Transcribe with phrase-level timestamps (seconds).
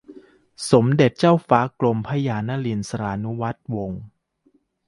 [0.71, 4.01] สมเด็จเจ้าฟ้ากรมพระยานริศรานุวัติวงศ์